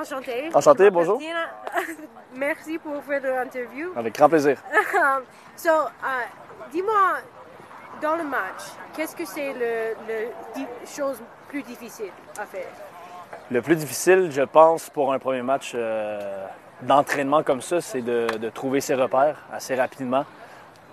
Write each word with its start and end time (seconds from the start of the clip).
enchantée. 0.00 0.50
Enchanté, 0.54 0.84
m'appelle 0.84 0.90
bonjour. 0.90 1.20
Merci 2.34 2.78
pour 2.78 3.02
faire 3.04 3.22
l'interview. 3.22 3.92
Avec 3.96 4.14
grand 4.14 4.28
plaisir. 4.28 4.58
so, 5.56 5.68
euh, 5.70 5.82
dis-moi, 6.70 7.14
dans 8.02 8.16
le 8.16 8.24
match, 8.24 8.62
qu'est-ce 8.94 9.16
que 9.16 9.24
c'est 9.24 9.54
di- 10.54 10.66
chose 10.86 11.20
plus 11.48 11.62
difficile 11.62 12.10
à 12.38 12.44
faire? 12.44 12.66
Le 13.50 13.62
plus 13.62 13.76
difficile, 13.76 14.30
je 14.30 14.42
pense, 14.42 14.90
pour 14.90 15.12
un 15.12 15.18
premier 15.18 15.42
match 15.42 15.72
euh, 15.74 16.44
d'entraînement 16.82 17.42
comme 17.42 17.60
ça, 17.60 17.80
c'est 17.80 18.02
de, 18.02 18.26
de 18.38 18.48
trouver 18.50 18.80
ses 18.80 18.94
repères 18.94 19.38
assez 19.52 19.74
rapidement. 19.74 20.24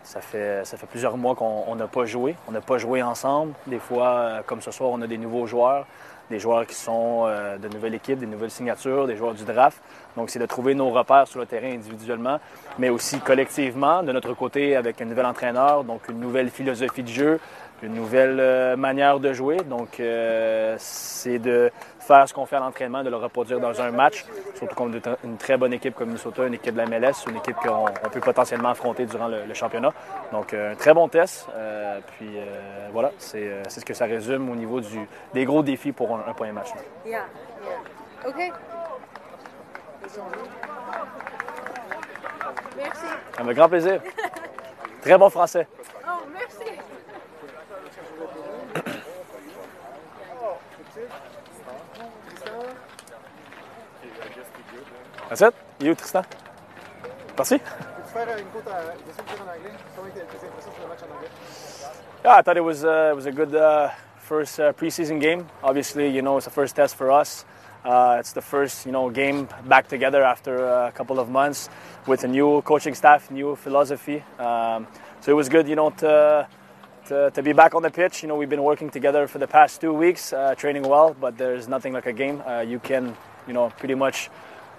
Ça 0.03 0.19
fait, 0.21 0.63
ça 0.65 0.75
fait 0.77 0.85
plusieurs 0.85 1.15
mois 1.17 1.33
qu'on 1.35 1.63
on 1.67 1.75
n'a 1.75 1.87
pas 1.87 2.05
joué. 2.05 2.35
On 2.47 2.51
n'a 2.51 2.61
pas 2.61 2.77
joué 2.77 3.01
ensemble. 3.01 3.53
Des 3.67 3.79
fois, 3.79 4.07
euh, 4.09 4.41
comme 4.45 4.61
ce 4.61 4.71
soir, 4.71 4.89
on 4.91 5.01
a 5.01 5.07
des 5.07 5.17
nouveaux 5.17 5.45
joueurs, 5.47 5.85
des 6.29 6.39
joueurs 6.39 6.65
qui 6.65 6.75
sont 6.75 7.23
euh, 7.25 7.57
de 7.57 7.67
nouvelles 7.67 7.95
équipes, 7.95 8.19
des 8.19 8.25
nouvelles 8.25 8.51
signatures, 8.51 9.07
des 9.07 9.15
joueurs 9.15 9.33
du 9.33 9.43
draft. 9.43 9.81
Donc, 10.15 10.29
c'est 10.29 10.39
de 10.39 10.45
trouver 10.45 10.73
nos 10.75 10.89
repères 10.89 11.27
sur 11.27 11.39
le 11.39 11.45
terrain 11.45 11.71
individuellement, 11.71 12.39
mais 12.79 12.89
aussi 12.89 13.19
collectivement, 13.19 14.03
de 14.03 14.11
notre 14.11 14.33
côté, 14.33 14.75
avec 14.75 15.01
un 15.01 15.05
nouvel 15.05 15.25
entraîneur, 15.25 15.83
donc 15.83 16.01
une 16.09 16.19
nouvelle 16.19 16.49
philosophie 16.49 17.03
de 17.03 17.09
jeu, 17.09 17.39
une 17.83 17.93
nouvelle 17.93 18.39
euh, 18.39 18.75
manière 18.75 19.19
de 19.19 19.33
jouer. 19.33 19.57
Donc, 19.57 19.99
euh, 19.99 20.75
c'est 20.79 21.39
de 21.39 21.71
faire 21.99 22.27
ce 22.27 22.33
qu'on 22.33 22.45
fait 22.45 22.57
à 22.57 22.59
l'entraînement, 22.59 23.03
de 23.03 23.09
le 23.09 23.15
reproduire 23.15 23.59
dans 23.59 23.81
un 23.81 23.91
match, 23.91 24.25
surtout 24.55 24.75
contre 24.75 25.17
une 25.23 25.37
très 25.37 25.57
bonne 25.57 25.73
équipe 25.73 25.95
comme 25.95 26.09
Minnesota, 26.09 26.45
une 26.45 26.53
équipe 26.55 26.73
de 26.73 26.79
la 26.79 26.85
MLS, 26.85 27.13
une 27.29 27.37
équipe 27.37 27.55
qu'on 27.55 27.85
on 27.85 28.09
peut 28.09 28.19
potentiellement 28.19 28.69
affronter 28.69 29.05
durant 29.05 29.27
le, 29.27 29.45
le 29.47 29.53
championnat. 29.53 29.91
Donc, 30.31 30.53
euh, 30.53 30.73
un 30.73 30.75
très 30.75 30.93
bon 30.93 31.07
test. 31.07 31.47
Euh, 31.55 31.99
puis, 32.17 32.37
euh, 32.37 32.89
voilà, 32.91 33.11
c'est 33.17 33.49
c'est 33.69 33.79
ce 33.79 33.85
que 33.85 33.93
ça 33.93 34.05
résume 34.05 34.49
au 34.49 34.55
niveau 34.55 34.81
du, 34.81 35.07
des 35.33 35.45
gros 35.45 35.63
défis 35.63 35.91
pour 35.91 36.15
un, 36.15 36.23
un 36.27 36.33
premier 36.33 36.51
match. 36.51 36.69
Yeah, 37.05 37.25
yeah. 37.63 38.29
OK. 38.29 38.53
Merci. 42.77 43.05
Avec 43.37 43.57
grand 43.57 43.69
plaisir. 43.69 44.01
Très 45.01 45.17
bon 45.17 45.29
français. 45.29 45.67
That's 55.29 55.41
it? 55.41 55.55
You, 55.79 55.95
Tristan? 55.95 56.25
Merci. 57.37 57.59
Yeah, 62.23 62.35
I 62.35 62.41
thought 62.41 62.57
it 62.57 62.61
was 62.63 62.85
uh, 62.85 63.09
it 63.11 63.15
was 63.15 63.25
a 63.25 63.31
good 63.31 63.55
uh, 63.55 63.89
first 64.17 64.59
uh, 64.59 64.73
preseason 64.73 65.19
game. 65.19 65.47
Obviously, 65.63 66.09
you 66.09 66.21
know, 66.21 66.37
it's 66.37 66.45
the 66.45 66.51
first 66.51 66.75
test 66.75 66.95
for 66.95 67.11
us. 67.11 67.45
Uh, 67.83 68.17
it's 68.19 68.31
the 68.31 68.41
first, 68.41 68.85
you 68.85 68.93
know, 68.93 69.09
game 69.09 69.49
back 69.65 69.89
together 69.89 70.23
after 70.23 70.65
a 70.65 70.91
couple 70.93 71.19
of 71.19 71.27
months 71.29 71.69
with 72.07 72.23
a 72.23 72.27
new 72.27 72.61
coaching 72.61 72.95
staff, 72.95 73.29
new 73.29 73.55
philosophy. 73.57 74.23
Um, 74.39 74.87
so 75.19 75.31
it 75.31 75.35
was 75.35 75.49
good, 75.49 75.67
you 75.67 75.75
know, 75.75 75.89
to, 75.89 76.47
to 77.07 77.31
to 77.31 77.43
be 77.43 77.51
back 77.51 77.75
on 77.75 77.81
the 77.81 77.89
pitch. 77.89 78.21
You 78.21 78.29
know, 78.29 78.37
we've 78.37 78.49
been 78.49 78.63
working 78.63 78.89
together 78.89 79.27
for 79.27 79.39
the 79.39 79.47
past 79.47 79.81
two 79.81 79.91
weeks, 79.93 80.31
uh, 80.31 80.55
training 80.55 80.83
well, 80.83 81.13
but 81.19 81.37
there's 81.37 81.67
nothing 81.67 81.91
like 81.91 82.05
a 82.05 82.13
game. 82.13 82.41
Uh, 82.45 82.61
you 82.61 82.79
can, 82.79 83.17
you 83.47 83.53
know, 83.53 83.69
pretty 83.71 83.95
much 83.95 84.29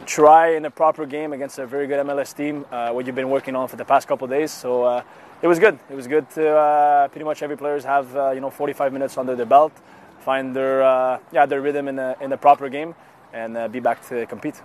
try 0.07 0.57
in 0.57 0.65
a 0.65 0.71
proper 0.71 1.07
game 1.07 1.33
against 1.33 1.59
a 1.59 1.67
very 1.67 1.87
good 1.87 2.05
MLS 2.07 2.35
team, 2.37 2.65
uh, 2.71 2.91
what 2.91 3.07
you've 3.07 3.15
been 3.15 3.31
working 3.31 3.57
on 3.57 3.69
for 3.69 3.77
the 3.77 3.85
past 3.85 4.07
couple 4.09 4.27
days. 4.27 4.51
So 4.51 4.85
uh, 4.85 5.03
it 5.43 5.47
was 5.47 5.59
good. 5.59 5.79
It 5.91 5.95
was 5.95 6.07
good 6.07 6.29
to 6.31 6.57
uh, 6.57 7.09
pretty 7.09 7.25
much 7.25 7.43
every 7.43 7.57
players 7.57 7.85
have 7.85 8.15
uh, 8.17 8.31
you 8.31 8.41
know 8.41 8.51
45 8.51 8.93
minutes 8.93 9.19
under 9.19 9.35
their 9.37 9.47
belt, 9.47 9.73
find 10.21 10.55
their 10.55 10.83
uh, 10.83 11.19
yeah 11.33 11.47
their 11.47 11.61
rhythm 11.61 11.89
in 11.89 11.99
a 11.99 12.17
in 12.21 12.33
a 12.33 12.37
proper 12.37 12.69
game, 12.69 12.95
and 13.33 13.57
uh, 13.57 13.69
be 13.69 13.81
back 13.81 14.07
to 14.09 14.27
compete. 14.27 14.61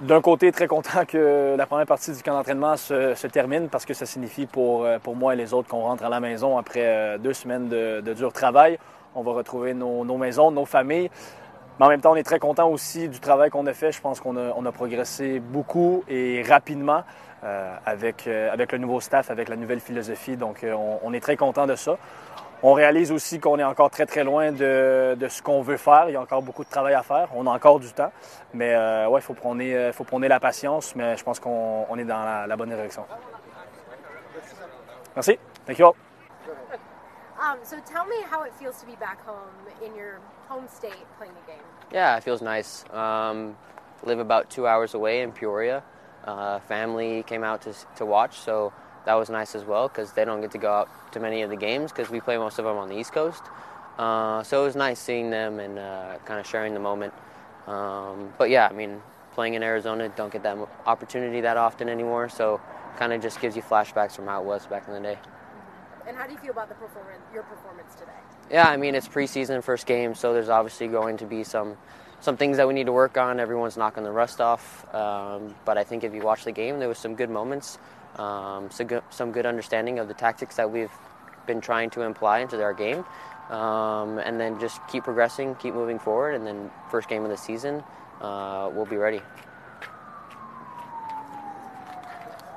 D'un 0.00 0.20
côté, 0.20 0.52
très 0.52 0.68
content 0.68 1.04
que 1.04 1.56
la 1.58 1.66
première 1.66 1.86
partie 1.86 2.12
du 2.12 2.22
camp 2.22 2.32
d'entraînement 2.32 2.76
se, 2.76 3.26
termine 3.26 3.68
parce 3.68 3.84
que 3.84 3.94
ça 3.94 4.06
signifie 4.06 4.46
pour, 4.46 4.84
euh, 4.84 5.00
pour 5.00 5.16
moi 5.16 5.34
et 5.34 5.36
les 5.36 5.52
autres 5.52 5.66
qu'on 5.68 5.80
rentre 5.80 6.04
à 6.04 6.08
la 6.08 6.20
maison 6.20 6.56
après 6.56 6.84
euh, 6.84 7.18
deux 7.18 7.32
semaines 7.32 7.68
de, 7.68 8.14
dur 8.14 8.32
travail. 8.32 8.78
On 9.16 9.22
va 9.22 9.32
retrouver 9.32 9.74
nos, 9.74 10.04
maisons, 10.16 10.52
nos 10.52 10.66
familles. 10.66 11.10
Mais 11.80 11.86
en 11.86 11.88
même 11.88 12.00
temps, 12.00 12.12
on 12.12 12.16
est 12.16 12.22
très 12.22 12.38
content 12.38 12.68
aussi 12.68 13.08
du 13.08 13.18
travail 13.18 13.50
qu'on 13.50 13.66
a 13.66 13.72
fait. 13.72 13.90
Je 13.90 14.00
pense 14.00 14.20
qu'on 14.20 14.36
a, 14.36 14.72
progressé 14.72 15.40
beaucoup 15.40 16.04
et 16.08 16.44
rapidement 16.48 17.02
euh, 17.42 17.74
avec, 17.84 18.28
avec 18.28 18.70
le 18.70 18.78
nouveau 18.78 19.00
staff, 19.00 19.32
avec 19.32 19.48
la 19.48 19.56
nouvelle 19.56 19.80
philosophie. 19.80 20.36
Donc, 20.36 20.64
on, 20.64 21.00
on 21.02 21.12
est 21.12 21.20
très 21.20 21.36
content 21.36 21.66
de 21.66 21.74
ça. 21.74 21.96
On 22.62 22.72
réalise 22.72 23.12
aussi 23.12 23.38
qu'on 23.38 23.58
est 23.58 23.64
encore 23.64 23.90
très 23.90 24.04
très 24.04 24.24
loin 24.24 24.50
de, 24.50 25.14
de 25.14 25.28
ce 25.28 25.40
qu'on 25.42 25.62
veut 25.62 25.76
faire. 25.76 26.08
Il 26.08 26.14
y 26.14 26.16
a 26.16 26.20
encore 26.20 26.42
beaucoup 26.42 26.64
de 26.64 26.68
travail 26.68 26.94
à 26.94 27.02
faire. 27.02 27.28
On 27.34 27.46
a 27.46 27.50
encore 27.50 27.78
du 27.78 27.92
temps. 27.92 28.10
Mais 28.52 28.74
euh, 28.74 29.08
ouais, 29.08 29.20
il 29.20 29.22
faut 29.22 29.34
prôner, 29.34 29.92
faut 29.92 30.04
prôner 30.04 30.26
la 30.26 30.40
patience. 30.40 30.96
Mais 30.96 31.16
je 31.16 31.22
pense 31.22 31.38
qu'on 31.38 31.86
on 31.88 31.98
est 31.98 32.04
dans 32.04 32.24
la, 32.24 32.46
la 32.46 32.56
bonne 32.56 32.70
direction. 32.70 33.04
Merci. 35.14 35.38
Thank 35.66 35.78
you 35.78 35.86
all. 35.86 35.96
Um, 37.40 37.58
so 37.62 37.76
tell 37.86 38.04
me 38.04 38.16
how 38.28 38.42
it 38.42 38.52
feels 38.54 38.80
to 38.80 38.86
be 38.86 38.96
back 38.96 39.24
home 39.24 39.54
in 39.80 39.94
your 39.94 40.18
home 40.48 40.66
state 40.68 41.06
playing 41.16 41.34
a 41.44 41.46
game. 41.46 41.62
Yeah, 41.92 42.16
it 42.16 42.24
feels 42.24 42.42
nice. 42.42 42.84
Um, 42.92 43.56
live 44.04 44.18
about 44.18 44.50
two 44.50 44.66
hours 44.66 44.94
away 44.94 45.22
in 45.22 45.30
Peoria. 45.30 45.84
Uh, 46.26 46.58
family 46.60 47.22
came 47.22 47.44
out 47.44 47.62
to, 47.62 47.72
to 47.96 48.04
watch, 48.04 48.38
so 48.40 48.72
that 49.08 49.14
was 49.14 49.30
nice 49.30 49.54
as 49.54 49.64
well 49.64 49.88
because 49.88 50.12
they 50.12 50.22
don't 50.26 50.42
get 50.42 50.50
to 50.50 50.58
go 50.58 50.70
out 50.70 51.12
to 51.12 51.18
many 51.18 51.40
of 51.40 51.48
the 51.48 51.56
games 51.56 51.90
because 51.90 52.10
we 52.10 52.20
play 52.20 52.36
most 52.36 52.58
of 52.58 52.66
them 52.66 52.76
on 52.76 52.90
the 52.90 52.94
East 52.94 53.10
Coast. 53.10 53.42
Uh, 53.98 54.42
so 54.42 54.60
it 54.60 54.66
was 54.66 54.76
nice 54.76 54.98
seeing 55.00 55.30
them 55.30 55.60
and 55.60 55.78
uh, 55.78 56.18
kind 56.26 56.38
of 56.38 56.46
sharing 56.46 56.74
the 56.74 56.80
moment. 56.80 57.14
Um, 57.66 58.34
but 58.36 58.50
yeah, 58.50 58.68
I 58.70 58.74
mean, 58.74 59.00
playing 59.32 59.54
in 59.54 59.62
Arizona, 59.62 60.10
don't 60.10 60.30
get 60.30 60.42
that 60.42 60.58
opportunity 60.84 61.40
that 61.40 61.56
often 61.56 61.88
anymore. 61.88 62.28
So 62.28 62.60
kind 62.98 63.14
of 63.14 63.22
just 63.22 63.40
gives 63.40 63.56
you 63.56 63.62
flashbacks 63.62 64.12
from 64.12 64.26
how 64.26 64.42
it 64.42 64.44
was 64.44 64.66
back 64.66 64.86
in 64.86 64.92
the 64.92 65.00
day. 65.00 65.18
And 66.06 66.14
how 66.14 66.26
do 66.26 66.34
you 66.34 66.38
feel 66.38 66.50
about 66.50 66.68
the 66.68 66.74
performance, 66.74 67.22
your 67.32 67.44
performance 67.44 67.94
today? 67.94 68.12
Yeah, 68.50 68.68
I 68.68 68.76
mean 68.76 68.94
it's 68.94 69.08
preseason, 69.08 69.64
first 69.64 69.86
game, 69.86 70.14
so 70.14 70.34
there's 70.34 70.50
obviously 70.50 70.86
going 70.86 71.16
to 71.16 71.24
be 71.24 71.44
some 71.44 71.78
some 72.20 72.36
things 72.36 72.56
that 72.56 72.66
we 72.68 72.74
need 72.74 72.86
to 72.86 72.92
work 72.92 73.16
on. 73.16 73.40
Everyone's 73.40 73.76
knocking 73.78 74.04
the 74.04 74.10
rust 74.10 74.40
off, 74.40 74.92
um, 74.94 75.54
but 75.64 75.78
I 75.78 75.84
think 75.84 76.04
if 76.04 76.12
you 76.12 76.20
watch 76.20 76.44
the 76.44 76.52
game, 76.52 76.78
there 76.78 76.88
was 76.88 76.98
some 76.98 77.14
good 77.14 77.30
moments, 77.30 77.78
um, 78.16 78.70
so 78.70 79.02
some 79.10 79.32
good 79.32 79.46
understanding 79.46 79.98
of 79.98 80.08
the 80.08 80.14
tactics 80.14 80.56
that 80.56 80.70
we've 80.70 80.92
been 81.46 81.60
trying 81.60 81.90
to 81.90 82.02
imply 82.02 82.40
into 82.40 82.62
our 82.62 82.74
game, 82.74 83.04
um, 83.50 84.18
and 84.18 84.38
then 84.40 84.58
just 84.60 84.80
keep 84.88 85.04
progressing, 85.04 85.54
keep 85.56 85.74
moving 85.74 85.98
forward, 85.98 86.34
and 86.34 86.46
then 86.46 86.70
first 86.90 87.08
game 87.08 87.24
of 87.24 87.30
the 87.30 87.36
season, 87.36 87.82
uh, 88.20 88.70
we'll 88.72 88.86
be 88.86 88.96
ready. 88.96 89.20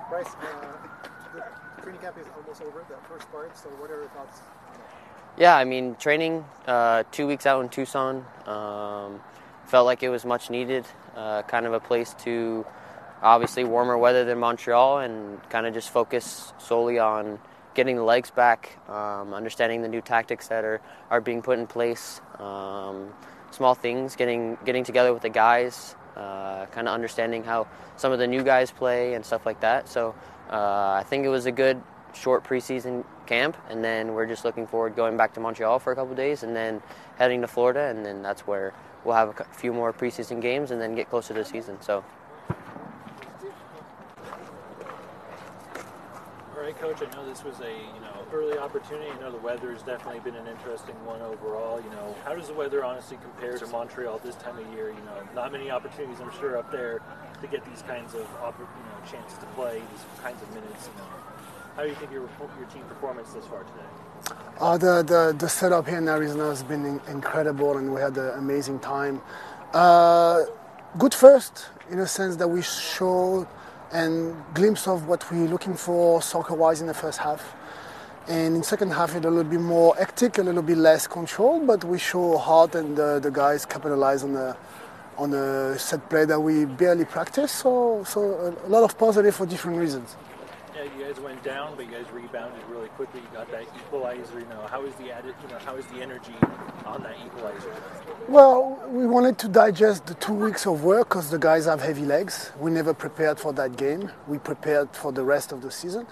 Bryce, 0.10 0.28
uh, 0.28 0.66
the 1.34 1.82
training 1.82 2.02
camp 2.02 2.18
is 2.18 2.28
almost 2.36 2.62
over, 2.62 2.84
the 2.90 2.96
first 3.08 3.32
part, 3.32 3.58
so 3.58 3.70
what 3.70 3.90
are 3.90 4.02
your 4.02 4.10
thoughts? 4.10 4.40
Yeah, 5.38 5.56
I 5.56 5.64
mean, 5.64 5.96
training 5.96 6.44
uh, 6.68 7.04
two 7.12 7.26
weeks 7.26 7.46
out 7.46 7.64
in 7.64 7.70
Tucson 7.70 8.26
um, 8.46 9.22
felt 9.66 9.86
like 9.86 10.04
it 10.04 10.10
was 10.10 10.26
much 10.26 10.50
needed. 10.50 10.86
Uh, 11.16 11.42
kind 11.44 11.66
of 11.66 11.74
a 11.74 11.80
place 11.80 12.14
to 12.26 12.66
obviously 13.22 13.64
warmer 13.64 13.98
weather 13.98 14.26
than 14.26 14.40
Montreal 14.40 15.00
and 15.00 15.42
kind 15.50 15.66
of 15.66 15.74
just 15.74 15.90
focus 15.90 16.54
solely 16.58 17.00
on 17.00 17.40
getting 17.74 17.96
the 17.96 18.04
legs 18.04 18.32
back, 18.32 18.78
um, 18.90 19.34
understanding 19.34 19.82
the 19.82 19.88
new 19.88 20.02
tactics 20.02 20.48
that 20.48 20.66
are, 20.66 20.82
are 21.10 21.22
being 21.22 21.42
put 21.42 21.58
in 21.60 21.68
place, 21.68 22.20
um, 22.40 23.14
small 23.52 23.76
things, 23.76 24.16
getting 24.16 24.58
getting 24.66 24.84
together 24.84 25.14
with 25.14 25.22
the 25.22 25.30
guys, 25.30 25.96
uh, 26.18 26.66
kind 26.68 26.88
of 26.88 26.94
understanding 26.94 27.44
how 27.44 27.68
some 27.96 28.12
of 28.12 28.20
the 28.20 28.28
new 28.28 28.44
guys 28.44 28.72
play 28.72 29.14
and 29.14 29.26
stuff 29.26 29.46
like 29.46 29.62
that. 29.62 29.88
So 29.88 30.16
uh, 30.50 30.94
I 31.00 31.04
think 31.08 31.26
it 31.26 31.30
was 31.30 31.46
a 31.46 31.52
good 31.52 31.82
short 32.14 32.44
preseason 32.44 33.06
camp, 33.26 33.56
and 33.70 33.84
then 33.84 34.14
we're 34.14 34.26
just 34.26 34.44
looking 34.44 34.68
forward 34.68 34.96
going 34.96 35.16
back 35.16 35.34
to 35.36 35.40
Montreal 35.40 35.80
for 35.80 35.94
a 35.94 35.96
couple 35.96 36.14
days, 36.14 36.44
and 36.44 36.54
then 36.54 36.82
heading 37.18 37.42
to 37.42 37.48
Florida, 37.48 37.86
and 37.86 38.06
then 38.06 38.22
that's 38.22 38.42
where 38.42 38.74
we'll 39.06 39.16
have 39.16 39.40
a 39.40 39.44
few 39.54 39.72
more 39.72 39.94
preseason 39.94 40.42
games, 40.42 40.72
and 40.72 40.82
then 40.82 40.94
get 40.94 41.10
closer 41.10 41.34
to 41.34 41.40
the 41.42 41.46
season. 41.46 41.78
So. 41.82 42.04
Coach. 46.82 46.98
I 47.02 47.16
know 47.16 47.24
this 47.30 47.44
was 47.44 47.60
a 47.60 47.70
you 47.70 48.02
know 48.02 48.26
early 48.34 48.58
opportunity. 48.58 49.12
I 49.12 49.20
know 49.22 49.32
the 49.32 49.38
weather 49.38 49.72
has 49.72 49.84
definitely 49.84 50.20
been 50.20 50.36
an 50.36 50.48
interesting 50.48 50.96
one 51.06 51.22
overall. 51.22 51.80
You 51.80 51.92
know, 51.92 52.16
how 52.26 52.34
does 52.34 52.48
the 52.48 52.56
weather 52.56 52.84
honestly 52.84 53.18
compare 53.22 53.56
to 53.60 53.68
Montreal 53.68 54.20
this 54.24 54.36
time 54.36 54.58
of 54.58 54.66
year? 54.74 54.90
You 54.90 55.06
know, 55.06 55.22
not 55.36 55.52
many 55.52 55.70
opportunities, 55.70 56.20
I'm 56.20 56.32
sure, 56.40 56.58
up 56.58 56.72
there 56.72 57.00
to 57.40 57.48
get 57.48 57.64
these 57.66 57.84
kinds 57.84 58.16
of 58.16 58.22
you 58.22 58.66
know 58.66 59.12
chances 59.12 59.38
to 59.38 59.46
play 59.54 59.80
these 59.92 60.24
kinds 60.24 60.42
of 60.42 60.50
minutes. 60.56 60.90
You 60.92 60.98
know, 61.04 61.10
how 61.76 61.84
do 61.84 61.90
you 61.90 61.96
think 61.96 62.12
your 62.12 62.28
your 62.58 62.68
team 62.74 62.84
performance 62.90 63.32
thus 63.32 63.46
far 63.46 63.64
today? 63.64 64.36
Uh, 64.60 64.78
the, 64.78 65.04
the, 65.04 65.36
the 65.38 65.50
setup 65.50 65.88
here 65.88 65.98
in 66.00 66.08
Arizona 66.08 66.50
has 66.50 66.64
been 66.64 66.86
in- 66.86 67.02
incredible 67.08 67.78
and 67.78 67.94
we 67.94 68.02
had 68.02 68.18
an 68.18 68.38
amazing 68.38 68.80
time. 68.80 69.22
Uh, 69.74 70.44
good 70.98 71.14
first, 71.14 71.68
in 71.90 72.00
a 72.00 72.08
sense 72.08 72.36
that 72.38 72.48
we 72.48 72.62
showed 72.62 73.48
and 73.92 74.36
glimpse 74.54 74.88
of 74.88 75.08
what 75.08 75.30
we're 75.32 75.48
looking 75.48 75.76
for 75.76 76.22
soccer-wise 76.22 76.82
in 76.82 76.88
the 76.88 76.94
first 76.94 77.20
half. 77.20 77.56
And 78.28 78.56
in 78.56 78.64
second 78.64 78.92
half, 78.92 79.16
it 79.16 79.26
a 79.26 79.30
little 79.30 79.50
bit 79.50 79.60
more 79.60 79.96
hectic, 79.96 80.38
a 80.38 80.44
little 80.44 80.62
bit 80.62 80.78
less 80.78 81.08
control, 81.08 81.66
but 81.66 81.84
we 81.84 81.98
show 81.98 82.38
heart 82.38 82.76
and 82.76 82.96
the, 82.96 83.20
the 83.20 83.32
guys 83.32 83.66
capitalize 83.66 84.24
on 84.24 84.34
the 84.34 84.56
on 85.18 85.34
a 85.34 85.78
set 85.78 86.10
play 86.10 86.26
that 86.26 86.40
we 86.40 86.66
barely 86.66 87.06
practice. 87.06 87.52
So, 87.52 88.04
so 88.06 88.56
a 88.66 88.70
lot 88.70 88.84
of 88.84 88.98
positive 88.98 89.36
for 89.36 89.46
different 89.46 89.78
reasons. 89.78 90.16
Yeah, 90.76 90.84
you 90.98 91.06
guys 91.06 91.20
went 91.20 91.44
down, 91.44 91.76
but 91.76 91.86
you 91.86 91.92
guys 91.92 92.06
rebounded 92.12 92.64
really 92.70 92.88
quickly. 92.90 93.20
You 93.20 93.28
got 93.38 93.52
that 93.52 93.64
equalizer. 93.76 94.40
You 94.40 94.46
know, 94.48 94.66
how 94.68 94.84
is 94.84 94.96
the 94.96 95.12
added? 95.12 95.36
You 95.44 95.50
know, 95.50 95.60
how 95.60 95.76
is 95.76 95.86
the 95.88 96.02
energy 96.02 96.34
on 96.86 97.04
that 97.04 97.16
equalizer? 97.26 97.74
Well, 98.28 98.82
we 98.90 99.06
wanted 99.08 99.38
to 99.40 99.48
digest 99.48 100.06
the 100.06 100.14
two 100.14 100.34
weeks 100.34 100.66
of 100.66 100.84
work 100.84 101.10
because 101.10 101.30
the 101.30 101.40
guys 101.40 101.66
have 101.66 101.82
heavy 101.82 102.06
legs. 102.06 102.52
We 102.60 102.72
never 102.72 102.94
prepared 102.94 103.40
for 103.40 103.52
that 103.54 103.76
game. 103.76 104.12
We 104.28 104.38
prepared 104.38 104.96
for 104.96 105.12
the 105.12 105.24
rest 105.24 105.52
of 105.52 105.62
the 105.62 105.72
season. 105.72 106.08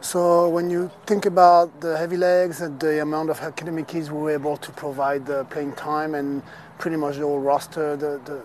So 0.00 0.50
when 0.50 0.68
you 0.68 0.90
think 1.06 1.24
about 1.24 1.80
the 1.80 1.96
heavy 1.96 2.18
legs 2.18 2.60
and 2.60 2.78
the 2.78 3.00
amount 3.00 3.30
of 3.30 3.40
academic 3.40 3.88
kids 3.88 4.10
we 4.10 4.18
were 4.18 4.32
able 4.32 4.58
to 4.58 4.70
provide 4.72 5.24
the 5.24 5.44
playing 5.44 5.72
time 5.72 6.14
and 6.14 6.42
pretty 6.78 6.98
much 6.98 7.16
the 7.16 7.22
whole 7.22 7.40
roster, 7.40 7.96
the, 7.96 8.20
the 8.26 8.42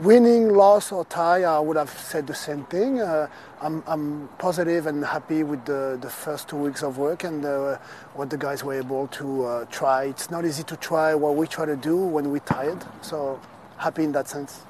winning, 0.00 0.54
loss 0.54 0.92
or 0.92 1.04
tie, 1.04 1.42
I 1.42 1.58
would 1.58 1.76
have 1.76 1.90
said 1.90 2.26
the 2.26 2.34
same 2.34 2.64
thing. 2.64 3.00
Uh, 3.00 3.28
I'm, 3.60 3.82
I'm 3.86 4.28
positive 4.38 4.86
and 4.86 5.04
happy 5.04 5.42
with 5.42 5.64
the, 5.66 5.98
the 6.00 6.08
first 6.08 6.48
two 6.48 6.56
weeks 6.56 6.82
of 6.82 6.98
work 6.98 7.24
and 7.24 7.44
uh, 7.44 7.76
what 8.14 8.30
the 8.30 8.38
guys 8.38 8.64
were 8.64 8.74
able 8.74 9.08
to 9.08 9.44
uh, 9.44 9.64
try. 9.66 10.04
It's 10.04 10.30
not 10.30 10.44
easy 10.44 10.62
to 10.64 10.76
try 10.76 11.14
what 11.14 11.36
we 11.36 11.46
try 11.46 11.66
to 11.66 11.76
do 11.76 11.96
when 11.96 12.30
we're 12.30 12.40
tired. 12.40 12.82
So 13.02 13.40
happy 13.76 14.04
in 14.04 14.12
that 14.12 14.28
sense. 14.28 14.62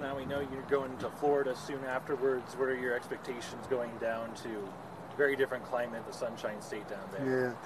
Now 0.00 0.16
we 0.16 0.24
know 0.24 0.40
you're 0.40 0.62
going 0.70 0.96
to 0.98 1.10
Florida 1.10 1.54
soon 1.56 1.82
afterwards. 1.84 2.54
What 2.54 2.68
are 2.68 2.78
your 2.78 2.94
expectations 2.94 3.66
going 3.68 3.90
down 4.00 4.34
to 4.36 4.68
very 5.16 5.36
different 5.36 5.64
climate, 5.64 6.02
the 6.06 6.12
Sunshine 6.12 6.60
State 6.60 6.88
down 6.88 7.06
there? 7.12 7.56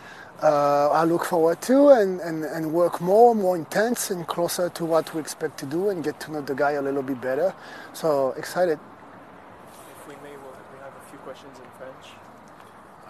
Yeah. 0.42 0.48
Uh, 0.48 0.88
I 0.92 1.04
look 1.04 1.24
forward 1.24 1.60
to 1.62 1.88
and, 1.90 2.20
and, 2.20 2.44
and 2.44 2.72
work 2.72 3.00
more, 3.00 3.34
more 3.34 3.56
intense 3.56 4.10
and 4.10 4.26
closer 4.26 4.68
to 4.70 4.84
what 4.84 5.12
we 5.14 5.20
expect 5.20 5.58
to 5.58 5.66
do 5.66 5.90
and 5.90 6.02
get 6.02 6.18
to 6.20 6.32
know 6.32 6.40
the 6.40 6.54
guy 6.54 6.72
a 6.72 6.82
little 6.82 7.02
bit 7.02 7.20
better. 7.20 7.54
So 7.92 8.30
excited. 8.36 8.78
If 8.78 10.08
we 10.08 10.14
may, 10.16 10.36
we'll, 10.36 10.56
we 10.72 10.78
have 10.82 10.94
a 10.94 11.10
few 11.10 11.18
questions 11.18 11.58
in 11.58 11.70
French. 11.78 12.14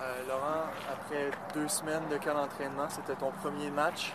Euh, 0.00 0.28
Laurent, 0.28 0.64
après 0.90 1.31
deux 1.54 1.69
semaines 1.69 2.08
de 2.10 2.16
camp 2.16 2.34
d'entraînement, 2.34 2.88
c'était 2.88 3.16
ton 3.16 3.31
premier 3.43 3.70
match. 3.70 4.12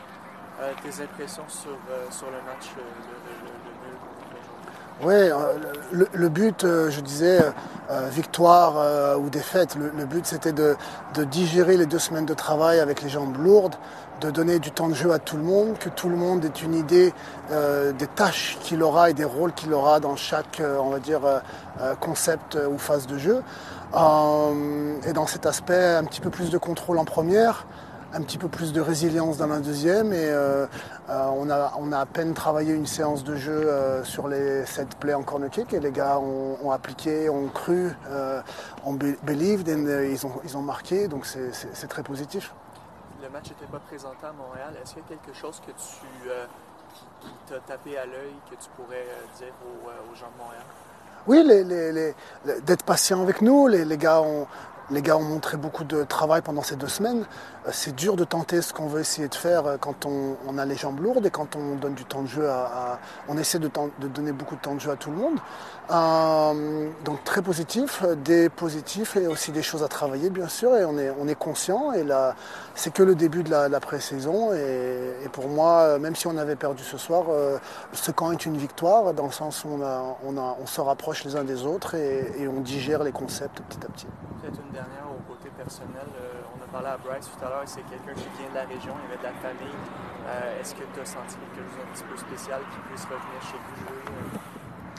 Euh, 0.62 0.72
tes 0.82 1.04
impressions 1.04 1.44
sur, 1.50 1.78
euh, 1.92 2.10
sur 2.12 2.28
le 2.28 2.42
match, 2.48 2.72
euh, 2.78 2.82
le, 2.82 3.46
le, 3.46 3.52
Oui, 5.04 5.14
euh, 5.14 5.54
le, 5.92 6.30
but, 6.30 6.64
euh, 6.64 6.90
je 6.90 7.02
disais, 7.02 7.42
euh, 7.92 8.08
victoire 8.10 9.20
ou 9.20 9.30
défaite, 9.30 9.76
le, 9.76 10.06
but 10.06 10.26
c'était 10.26 10.54
de, 10.54 10.78
digérer 11.26 11.76
les 11.76 11.86
deux 11.86 12.00
semaines 12.00 12.26
de 12.26 12.34
travail 12.34 12.80
avec 12.80 13.02
les 13.02 13.10
jambes 13.10 13.36
lourdes, 13.38 13.76
de 14.22 14.32
donner 14.32 14.60
du 14.60 14.72
temps 14.72 14.88
de 14.88 14.94
jeu 14.94 15.12
à 15.12 15.20
tout 15.20 15.36
le 15.36 15.44
monde, 15.44 15.78
que 15.78 15.90
tout 15.90 16.08
le 16.08 16.16
monde 16.16 16.46
ait 16.46 16.64
une 16.64 16.74
idée 16.74 17.14
des 17.50 18.08
tâches 18.16 18.58
qu'il 18.62 18.82
aura 18.82 19.10
et 19.10 19.14
des 19.14 19.26
rôles 19.26 19.52
qu'il 19.52 19.74
aura 19.74 20.00
dans 20.00 20.16
chaque, 20.16 20.62
on 20.80 20.90
va 20.90 21.00
dire, 21.00 21.20
concept 22.00 22.58
ou 22.72 22.78
phase 22.78 23.08
de 23.08 23.18
jeu. 23.18 23.44
Et 23.94 25.14
dans 25.14 25.28
cet 25.28 25.46
aspect, 25.46 25.96
un 25.96 26.06
petit 26.06 26.22
peu 26.22 26.30
plus 26.30 26.50
de 26.50 26.58
contrôle 26.58 26.98
en 26.98 27.04
première, 27.04 27.66
un 28.16 28.22
petit 28.22 28.38
peu 28.38 28.48
plus 28.48 28.72
de 28.72 28.80
résilience 28.80 29.38
dans 29.38 29.48
la 29.48 29.60
deuxième 29.60 30.14
et 30.14 30.30
euh, 30.30 30.66
euh, 31.10 31.26
on, 31.36 31.50
a, 31.50 31.74
on 31.78 31.92
a 31.92 32.00
à 32.00 32.06
peine 32.06 32.34
travaillé 32.34 32.74
une 32.74 32.86
séance 32.86 33.24
de 33.26 33.36
jeu 33.36 33.52
euh, 33.52 34.04
sur 34.06 34.28
les 34.30 34.66
sept 34.66 34.96
plays 34.96 35.14
en 35.14 35.22
corner 35.24 35.50
kick 35.50 35.74
et 35.74 35.80
les 35.82 35.92
gars 35.92 36.18
ont, 36.20 36.58
ont 36.64 36.72
appliqué, 36.72 37.30
ont 37.30 37.48
cru, 37.50 37.92
ont 38.86 38.94
be- 38.94 39.18
believed 39.24 39.68
et 39.68 39.74
euh, 39.76 40.08
ils, 40.08 40.26
ont, 40.26 40.32
ils 40.46 40.56
ont 40.58 40.62
marqué 40.62 41.08
donc 41.10 41.26
c'est- 41.26 41.88
très 41.88 42.04
positif. 42.04 42.54
Le 43.22 43.30
match 43.30 43.50
n'était 43.50 43.72
pas 43.72 43.80
présenté 43.80 44.26
à 44.26 44.32
Montréal. 44.32 44.74
Est-ce 44.82 44.94
qu'il 44.94 45.04
y 45.04 45.06
a 45.06 45.10
quelque 45.18 45.38
chose 45.38 45.60
que 45.66 45.72
tu, 45.72 46.30
qui, 47.22 47.30
t'a 47.50 47.60
tapé 47.60 47.98
à 47.98 48.06
l'œil 48.06 48.34
que 48.50 48.56
tu 48.56 48.70
pourrais 48.78 49.06
dire 49.38 49.54
aux, 49.66 49.88
aux 50.12 50.16
gens 50.16 50.30
de 50.34 50.42
Montréal? 50.42 50.64
Oui, 51.28 51.44
les- 51.46 51.64
les- 51.64 51.92
les- 51.92 52.16
les- 52.46 52.62
d'être 52.62 52.84
patient 52.84 53.22
avec 53.22 53.42
nous. 53.42 53.68
Les, 53.68 53.84
les 53.84 53.98
gars 53.98 54.22
ont, 54.22 54.46
les 54.92 55.02
gars 55.02 55.18
ont 55.18 55.24
montré 55.24 55.58
beaucoup 55.58 55.84
de 55.84 56.04
travail 56.04 56.42
pendant 56.42 56.62
ces 56.62 56.76
deux 56.76 56.88
semaines. 56.88 57.26
Euh, 57.66 57.72
C'est 57.74 57.96
dur 57.96 58.16
de 58.16 58.24
tenter 58.24 58.62
ce 58.62 58.72
qu'on 58.72 58.88
veut 58.88 59.02
essayer 59.02 59.28
de 59.28 59.36
faire 59.36 59.66
euh, 59.66 59.78
quand 59.80 60.06
on, 60.06 60.58
a 60.58 60.66
les 60.66 60.76
jambes 60.76 61.00
lourdes 61.00 61.26
et 61.26 61.32
quand 61.32 61.56
on 61.56 61.76
donne 61.76 61.96
du 61.96 62.06
temps 62.06 62.22
de 62.22 62.28
jeu 62.28 62.48
à. 62.50 63.00
on 63.28 63.38
essaie 63.38 63.60
de, 63.60 63.70
donner 64.00 64.32
beaucoup 64.32 64.56
de 64.56 64.62
temps 64.62 64.76
de 64.76 64.80
jeu 64.80 64.92
à 64.92 64.96
tout 64.96 65.10
le 65.10 65.18
monde. 65.18 65.40
Euh, 65.92 66.90
donc 67.04 67.24
très 67.24 67.42
positif, 67.42 68.04
des 68.24 68.50
positifs 68.50 69.16
et 69.16 69.28
aussi 69.28 69.52
des 69.52 69.64
choses 69.64 69.84
à 69.84 69.88
travailler 69.88 70.30
bien 70.30 70.48
sûr. 70.48 70.76
Et 70.76 70.86
on 70.86 70.98
est, 70.98 71.12
on 71.20 71.28
est 71.28 71.36
conscient. 71.36 71.92
Et 71.92 72.04
là, 72.04 72.36
c'est 72.76 72.94
que 72.94 73.04
le 73.04 73.16
début 73.16 73.44
de 73.44 73.50
la, 73.50 73.68
la 73.70 73.80
pré-saison. 73.80 74.54
Et, 74.54 75.28
pour 75.34 75.50
moi, 75.50 75.98
même 76.00 76.16
si 76.16 76.28
on 76.28 76.38
avait 76.38 76.56
perdu 76.56 76.84
ce 76.84 76.98
soir, 76.98 77.26
ce 77.92 78.12
camp 78.12 78.32
est 78.32 78.46
une 78.46 78.58
victoire 78.58 79.14
dans 79.14 79.26
le 79.26 79.32
sens 79.32 79.66
où 79.66 79.70
on, 79.70 80.66
se 80.66 80.82
rapproche 80.82 81.26
les 81.26 81.36
uns 81.36 81.44
des 81.44 81.66
autres 81.66 81.96
et 81.96 82.48
on 82.48 82.62
digère 82.62 83.04
les 83.04 83.12
concepts 83.12 83.62
petit 83.62 83.86
à 83.86 83.90
petit. 83.90 84.08
Peut-être 84.46 84.62
une 84.62 84.74
dernière 84.74 85.10
au 85.10 85.18
côté 85.26 85.50
personnel. 85.58 86.06
Euh, 86.22 86.54
on 86.54 86.62
a 86.64 86.68
parlé 86.70 86.88
à 86.90 86.98
Bryce 86.98 87.26
tout 87.34 87.44
à 87.44 87.50
l'heure, 87.50 87.64
c'est 87.66 87.82
quelqu'un 87.90 88.14
qui 88.14 88.30
vient 88.38 88.50
de 88.52 88.54
la 88.54 88.66
région, 88.70 88.94
il 89.02 89.06
avait 89.10 89.18
de 89.18 89.24
la 89.26 89.34
famille. 89.42 89.74
Euh, 90.30 90.62
Est-ce 90.62 90.76
que 90.76 90.84
tu 90.94 91.00
as 91.02 91.06
senti 91.06 91.34
quelque 91.42 91.66
chose 91.66 91.82
d'un 91.82 91.90
petit 91.92 92.04
peu 92.04 92.16
spécial 92.16 92.62
qui 92.70 92.78
puisse 92.86 93.06
revenir 93.06 93.42
chez 93.42 93.58
vous 93.58 93.76
jouer? 93.82 94.40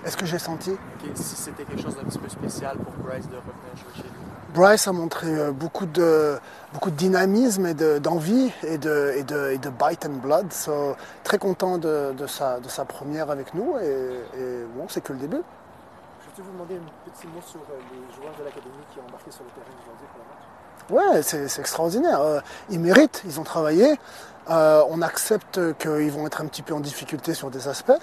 Est-ce 0.05 0.17
que 0.17 0.27
j'ai 0.27 0.41
senti? 0.41 0.77
Si 1.15 1.37
c'était 1.37 1.63
quelque 1.63 1.81
chose 1.81 1.95
d'un 1.95 2.03
petit 2.03 2.19
peu 2.19 2.29
spécial 2.29 2.77
pour 2.79 2.93
Bryce 3.05 3.29
de 3.29 3.37
revenir 3.37 3.71
jouer 3.77 3.95
chez 3.95 4.03
lui. 4.03 4.53
Bryce 4.53 4.89
a 4.89 4.93
montré 4.93 5.29
euh, 5.29 5.53
beaucoup 5.53 5.87
de, 5.87 6.39
beaucoup 6.73 6.91
de 6.91 6.97
dynamisme 6.97 7.67
et 7.67 7.75
de- 7.75 7.99
d'envie 7.99 8.51
et, 8.65 8.79
de, 8.79 9.13
et, 9.17 9.23
de, 9.23 9.51
et 9.51 9.59
de 9.59 9.71
bite 9.71 10.07
and 10.07 10.19
blood. 10.27 10.53
So, 10.53 10.97
très 11.23 11.39
content 11.39 11.79
de, 11.79 12.13
de 12.19 12.27
sa, 12.27 12.59
de 12.59 12.69
sa 12.69 12.85
première 12.85 13.31
avec 13.31 13.55
nous 13.55 13.77
et, 13.81 14.41
et 14.41 14.65
bon, 14.77 14.87
c'est 14.89 15.03
que 15.03 15.13
le 15.13 15.21
début. 15.21 15.43
Peux 16.37 16.43
vous 16.43 16.53
demander 16.53 16.75
un 16.75 17.11
petit 17.11 17.27
mot 17.29 17.41
sur 17.41 17.61
euh, 17.61 17.79
les 17.93 18.15
joueurs 18.15 18.35
de 18.39 18.45
l'académie 18.45 18.75
qui 18.93 18.99
ont 18.99 19.07
embarqué 19.09 19.31
sur 19.31 19.43
le 19.43 19.51
terrain 19.51 19.73
aujourd'hui 19.81 20.07
pour 20.13 20.21
le 20.21 21.01
match? 21.09 21.17
Ouais, 21.17 21.23
c'est 21.23 21.61
extraordinaire. 21.61 22.21
Euh, 22.21 22.41
ils 22.69 22.79
méritent, 22.79 23.23
ils 23.25 23.41
ont 23.41 23.43
travaillé. 23.43 23.99
Euh, 24.51 24.83
on 24.91 25.01
accepte 25.01 25.59
qu'ils 25.79 26.13
vont 26.13 26.27
être 26.27 26.43
un 26.43 26.47
petit 26.47 26.61
peu 26.61 26.75
en 26.75 26.81
difficulté 26.81 27.33
sur 27.33 27.51
des 27.51 27.69
aspects, 27.69 27.99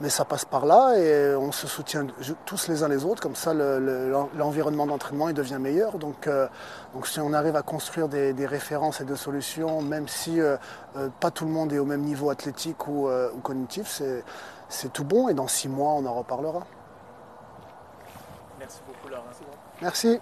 mais 0.00 0.10
ça 0.10 0.24
passe 0.24 0.44
par 0.44 0.64
là 0.64 0.94
et 0.96 1.34
on 1.34 1.50
se 1.50 1.66
soutient 1.66 2.06
tous 2.46 2.68
les 2.68 2.84
uns 2.84 2.88
les 2.88 3.04
autres. 3.04 3.20
Comme 3.20 3.34
ça, 3.34 3.52
le- 3.52 3.80
le- 3.80 4.14
l'environnement 4.36 4.86
d'entraînement 4.86 5.32
devient 5.32 5.58
meilleur. 5.58 5.98
Donc, 5.98 6.30
donc 6.94 7.08
si 7.08 7.18
on 7.18 7.32
arrive 7.32 7.56
à 7.56 7.62
construire 7.62 8.06
des, 8.08 8.46
références 8.46 9.00
et 9.00 9.04
des 9.04 9.16
solutions, 9.16 9.82
même 9.82 10.06
si 10.06 10.40
pas 11.18 11.32
tout 11.32 11.44
le 11.46 11.50
monde 11.50 11.72
est 11.72 11.80
au 11.80 11.84
même 11.84 12.02
niveau 12.02 12.30
athlétique 12.30 12.86
ou, 12.86 13.08
cognitif, 13.42 14.00
c'est 14.68 14.92
tout 14.92 15.04
bon. 15.04 15.28
Et 15.28 15.34
dans 15.34 15.48
six 15.48 15.68
mois, 15.68 15.94
on 15.94 16.06
en 16.06 16.14
reparlera. 16.14 16.62
Merci 18.62 18.80
beaucoup, 18.86 19.08
Laurent. 19.08 19.24
Merci. 19.80 20.20